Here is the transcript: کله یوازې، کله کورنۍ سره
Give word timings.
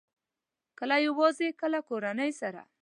کله 0.79 0.95
یوازې، 1.07 1.47
کله 1.61 1.79
کورنۍ 1.89 2.31
سره 2.41 2.61